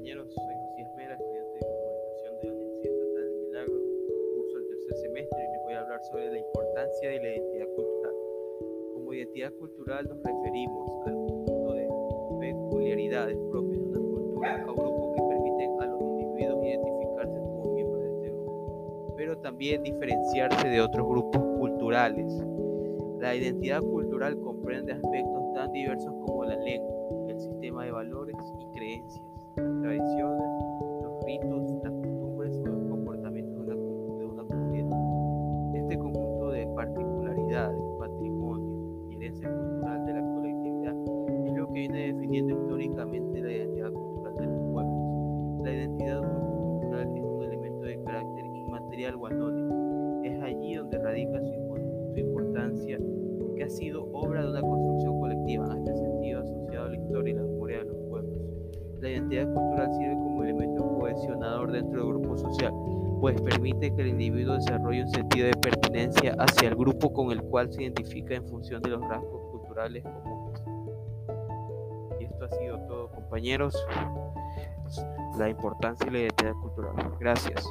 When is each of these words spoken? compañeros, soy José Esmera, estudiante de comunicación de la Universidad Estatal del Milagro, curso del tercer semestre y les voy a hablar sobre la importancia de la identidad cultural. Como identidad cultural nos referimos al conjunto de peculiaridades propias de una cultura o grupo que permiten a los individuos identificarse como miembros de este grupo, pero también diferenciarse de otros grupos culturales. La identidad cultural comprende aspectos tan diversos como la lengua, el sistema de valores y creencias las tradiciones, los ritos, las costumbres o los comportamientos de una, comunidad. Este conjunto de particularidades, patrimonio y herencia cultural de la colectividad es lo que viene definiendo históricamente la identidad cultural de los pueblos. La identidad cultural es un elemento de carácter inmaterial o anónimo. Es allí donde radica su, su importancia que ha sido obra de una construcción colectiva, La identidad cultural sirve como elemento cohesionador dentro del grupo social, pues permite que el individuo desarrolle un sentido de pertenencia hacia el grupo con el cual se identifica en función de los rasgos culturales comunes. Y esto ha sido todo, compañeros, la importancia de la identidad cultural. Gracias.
compañeros, 0.00 0.32
soy 0.32 0.54
José 0.54 0.80
Esmera, 0.80 1.12
estudiante 1.12 1.52
de 1.52 1.60
comunicación 1.60 2.40
de 2.40 2.46
la 2.46 2.54
Universidad 2.54 2.94
Estatal 2.94 3.24
del 3.28 3.40
Milagro, 3.44 3.78
curso 4.34 4.56
del 4.56 4.68
tercer 4.68 4.96
semestre 4.96 5.38
y 5.44 5.52
les 5.52 5.62
voy 5.62 5.74
a 5.74 5.80
hablar 5.80 6.00
sobre 6.04 6.32
la 6.32 6.38
importancia 6.38 7.10
de 7.10 7.16
la 7.20 7.28
identidad 7.28 7.68
cultural. 7.76 8.14
Como 8.94 9.12
identidad 9.12 9.52
cultural 9.52 10.08
nos 10.08 10.22
referimos 10.22 11.06
al 11.06 11.12
conjunto 11.12 11.72
de 11.74 11.88
peculiaridades 12.40 13.36
propias 13.50 13.78
de 13.78 13.84
una 13.84 14.00
cultura 14.00 14.64
o 14.68 14.74
grupo 14.74 15.12
que 15.12 15.22
permiten 15.28 15.82
a 15.82 15.86
los 15.92 16.00
individuos 16.00 16.64
identificarse 16.64 17.38
como 17.40 17.74
miembros 17.74 18.02
de 18.02 18.08
este 18.08 18.30
grupo, 18.30 19.14
pero 19.18 19.38
también 19.38 19.82
diferenciarse 19.82 20.66
de 20.66 20.80
otros 20.80 21.06
grupos 21.06 21.42
culturales. 21.58 22.32
La 23.18 23.36
identidad 23.36 23.82
cultural 23.82 24.40
comprende 24.40 24.94
aspectos 24.94 25.52
tan 25.52 25.70
diversos 25.72 26.14
como 26.24 26.46
la 26.46 26.56
lengua, 26.56 27.28
el 27.28 27.38
sistema 27.38 27.84
de 27.84 27.90
valores 27.90 28.36
y 28.60 28.78
creencias 28.78 29.39
las 29.60 29.80
tradiciones, 29.82 30.48
los 31.02 31.24
ritos, 31.24 31.62
las 31.84 31.92
costumbres 31.92 32.60
o 32.60 32.66
los 32.66 32.90
comportamientos 32.90 33.66
de 33.66 33.74
una, 34.26 34.44
comunidad. 34.44 35.74
Este 35.74 35.98
conjunto 35.98 36.50
de 36.50 36.66
particularidades, 36.74 37.80
patrimonio 37.98 39.10
y 39.10 39.16
herencia 39.16 39.48
cultural 39.48 40.06
de 40.06 40.12
la 40.14 40.34
colectividad 40.34 40.94
es 41.46 41.52
lo 41.54 41.66
que 41.68 41.72
viene 41.72 42.12
definiendo 42.12 42.54
históricamente 42.54 43.40
la 43.40 43.52
identidad 43.52 43.92
cultural 43.92 44.34
de 44.34 44.46
los 44.46 44.72
pueblos. 44.72 45.64
La 45.64 45.72
identidad 45.72 46.20
cultural 46.20 47.16
es 47.16 47.22
un 47.22 47.42
elemento 47.42 47.80
de 47.82 48.02
carácter 48.02 48.46
inmaterial 48.46 49.14
o 49.16 49.26
anónimo. 49.26 50.20
Es 50.24 50.42
allí 50.42 50.74
donde 50.74 50.98
radica 50.98 51.40
su, 51.40 52.12
su 52.12 52.18
importancia 52.18 52.98
que 53.56 53.64
ha 53.64 53.68
sido 53.68 54.08
obra 54.12 54.42
de 54.42 54.50
una 54.50 54.60
construcción 54.62 55.20
colectiva, 55.20 55.76
La 59.10 59.16
identidad 59.16 59.52
cultural 59.52 59.92
sirve 59.94 60.14
como 60.14 60.44
elemento 60.44 60.98
cohesionador 61.00 61.72
dentro 61.72 62.00
del 62.00 62.08
grupo 62.10 62.38
social, 62.38 62.72
pues 63.20 63.42
permite 63.42 63.92
que 63.92 64.02
el 64.02 64.08
individuo 64.10 64.54
desarrolle 64.54 65.02
un 65.02 65.08
sentido 65.08 65.48
de 65.48 65.56
pertenencia 65.56 66.36
hacia 66.38 66.68
el 66.68 66.76
grupo 66.76 67.12
con 67.12 67.32
el 67.32 67.42
cual 67.42 67.72
se 67.72 67.82
identifica 67.82 68.36
en 68.36 68.46
función 68.46 68.80
de 68.82 68.90
los 68.90 69.00
rasgos 69.08 69.42
culturales 69.50 70.04
comunes. 70.04 70.62
Y 72.20 72.24
esto 72.24 72.44
ha 72.44 72.50
sido 72.50 72.78
todo, 72.86 73.10
compañeros, 73.10 73.74
la 75.36 75.48
importancia 75.48 76.06
de 76.06 76.12
la 76.12 76.18
identidad 76.20 76.52
cultural. 76.62 76.94
Gracias. 77.18 77.68